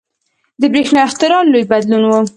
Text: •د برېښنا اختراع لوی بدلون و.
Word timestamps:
•د 0.61 0.63
برېښنا 0.71 1.01
اختراع 1.07 1.41
لوی 1.51 1.63
بدلون 1.71 2.03
و. 2.07 2.13